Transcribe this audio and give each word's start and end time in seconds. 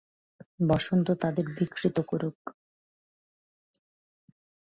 বসন্ত 0.69 1.07
তাদের 1.21 1.45
বিকৃত 1.57 1.97
করুক! 2.01 2.39